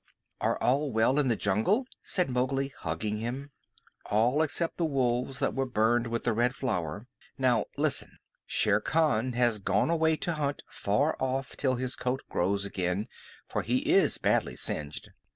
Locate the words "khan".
8.81-9.33